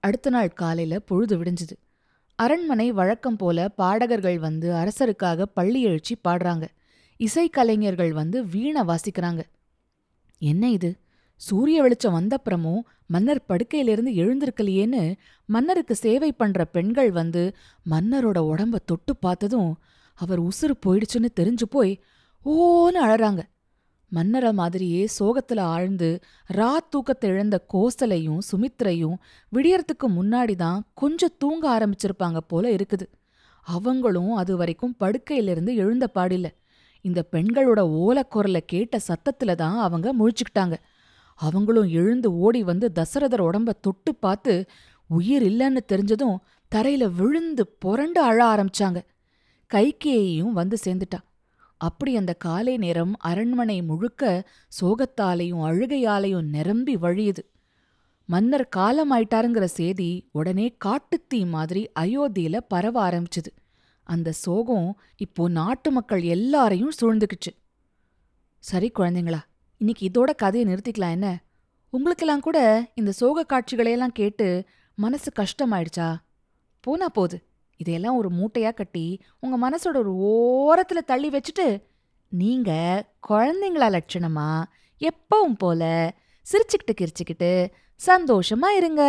அடுத்த 0.00 0.30
நாள் 0.30 0.48
காலையில 0.48 0.98
பொழுது 0.98 1.44
விடிஞ்சுது. 1.44 1.76
அரண்மனை 2.34 2.92
வழக்கம் 2.92 3.36
போல 3.36 3.68
பாடகர்கள் 3.68 4.38
வந்து 4.38 4.72
அரசருக்காக 4.72 5.42
பள்ளி 5.42 5.82
எழுச்சி 5.82 6.16
பாடுறாங்க. 6.28 6.66
இசைக்கலைஞர்கள் 7.18 8.10
வந்து 8.10 8.46
வீணை 8.46 8.82
வாசிக்கிறாங்க. 8.82 9.42
என்ன 10.38 10.70
இது? 10.70 10.96
சூரிய 11.40 11.78
வெளிச்சம் 11.82 12.16
வந்தப்புறமும் 12.18 12.82
மன்னர் 13.06 13.46
படுக்கையிலிருந்து 13.48 14.12
எழுந்திருக்கலையேன்னு 14.22 15.02
மன்னருக்கு 15.48 15.94
சேவை 15.94 16.32
பண்ற 16.32 16.64
பெண்கள் 16.64 17.10
வந்து 17.10 17.42
மன்னரோட 17.90 18.38
உடம்ப 18.52 18.76
தொட்டு 18.84 19.16
பார்த்ததும் 19.16 19.72
அவர் 20.18 20.40
உசுறு 20.40 20.74
போயிடுச்சுன்னு 20.86 21.30
தெரிஞ்சு 21.40 21.66
போய் 21.70 21.92
ஓன்னு 22.44 22.98
அழறாங்க. 23.06 23.42
மன்னர 24.12 24.52
மாதிரியே 24.52 25.08
சோகத்துல 25.18 25.60
ஆழ்ந்து 25.74 26.08
ரா 26.50 26.72
தூக்கத்தை 26.90 27.28
இழந்த 27.30 27.56
கோசலையும் 27.72 28.40
சுமித்ரையும் 28.50 29.16
விடியறதுக்கு 29.52 30.08
முன்னாடி 30.18 30.54
தான் 30.56 30.80
கொஞ்சம் 30.94 31.36
தூங்க 31.38 31.64
ஆரம்பிச்சிருப்பாங்க 31.76 32.40
போல 32.46 32.64
இருக்குது. 32.70 33.06
அவங்களும் 33.66 34.32
அது 34.34 34.56
வரைக்கும் 34.56 34.96
படுக்கையிலிருந்து 35.00 35.74
எழுந்த 35.74 36.06
பாடில்லை. 36.14 36.50
இந்த 37.04 37.20
பெண்களோட 37.32 37.80
ஓலக்குரலை 38.02 38.62
கேட்ட 38.66 39.00
சத்தத்துல 39.08 39.54
தான் 39.54 39.78
அவங்க 39.78 40.14
முழிச்சுக்கிட்டாங்க. 40.20 40.76
அவங்களும் 41.34 41.88
எழுந்து 41.88 42.32
ஓடி 42.32 42.62
வந்து 42.62 42.92
தசரதர் 42.94 43.44
உடம்ப 43.48 43.70
தொட்டு 43.80 44.14
பார்த்து 44.14 44.64
உயிர் 45.06 45.42
இல்லைன்னு 45.42 45.80
தெரிஞ்சதும் 45.92 46.36
தரையில 46.74 47.04
விழுந்து 47.14 47.66
புரண்டு 47.66 48.20
அழ 48.20 48.38
ஆரம்பிச்சாங்க. 48.44 49.00
கைகேயும் 49.74 50.52
வந்து 50.52 50.76
சேர்ந்துட்டா. 50.84 51.18
அப்படி 51.76 52.16
அந்த 52.16 52.32
காலை 52.32 52.76
நேரம் 52.76 53.16
அரண்மனை 53.18 53.82
முழுக்க 53.82 54.48
சோகத்தாலையும் 54.80 55.62
அழுகையாலையும் 55.64 56.42
நிரம்பி 56.42 56.96
வழியுது. 56.96 57.42
மன்னர் 58.26 58.68
காலமாயிட்டாருங்கிற 58.76 59.64
செய்தி 59.64 60.28
உடனே 60.32 60.76
காட்டுத்தீ 60.84 61.46
மாதிரி 61.46 61.90
அயோத்தியில 62.00 62.60
பரவ 62.68 63.10
ஆரம்பிச்சுது. 63.10 63.50
அந்த 64.02 64.32
சோகம் 64.32 65.00
இப்போ 65.16 65.48
நாட்டு 65.48 65.90
மக்கள் 65.90 66.22
எல்லாரையும் 66.22 66.92
சூழ்ந்துக்குச்சு. 67.00 67.52
சரி 68.58 68.90
குழந்தைங்களா 68.98 69.40
இன்னைக்கு 69.84 70.08
இதோட 70.08 70.34
கதையை 70.34 70.74
நிறுத்திக்கலாம் 70.74 71.10
என்ன? 71.10 71.42
உங்களுக்கெல்லாம் 71.90 72.40
கூட 72.40 72.58
இந்த 72.94 73.12
சோக 73.12 73.44
காட்சிகளையெல்லாம் 73.44 74.12
கேட்டு 74.12 74.64
மனசு 74.94 75.32
கஷ்டமாயிடுச்சா? 75.36 76.14
போனா 76.80 77.08
போது 77.08 77.42
இதையெல்லாம் 77.76 78.16
ஒரு 78.16 78.30
மூட்டையா 78.30 78.74
கட்டி 78.74 79.20
உங்க 79.40 79.70
மனசோட 79.70 79.96
ஒரு 79.96 80.12
ஓரத்துல 80.14 80.96
தள்ளி 80.96 81.30
வச்சுட்டு 81.30 81.82
நீங்க 82.28 82.70
குழந்தைங்களா 83.28 83.98
லட்சணமா 83.98 84.64
எப்பவும் 85.00 85.56
போல 85.58 86.12
சிரிச்சுக்கிட்டு 86.52 86.96
கிரிச்சுக்கிட்டு 87.00 87.70
சந்தோஷமா 88.06 88.68
இருங்க. 88.76 89.02